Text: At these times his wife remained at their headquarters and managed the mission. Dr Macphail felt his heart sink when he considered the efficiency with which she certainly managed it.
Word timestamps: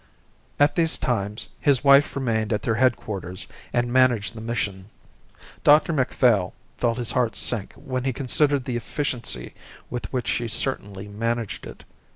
At 0.59 0.73
these 0.73 0.97
times 0.97 1.49
his 1.59 1.83
wife 1.83 2.15
remained 2.15 2.51
at 2.51 2.63
their 2.63 2.73
headquarters 2.73 3.45
and 3.71 3.93
managed 3.93 4.33
the 4.33 4.41
mission. 4.41 4.89
Dr 5.63 5.93
Macphail 5.93 6.55
felt 6.77 6.97
his 6.97 7.11
heart 7.11 7.35
sink 7.35 7.73
when 7.75 8.03
he 8.05 8.11
considered 8.11 8.65
the 8.65 8.77
efficiency 8.77 9.53
with 9.91 10.11
which 10.11 10.27
she 10.27 10.47
certainly 10.47 11.07
managed 11.07 11.67
it. 11.67 11.83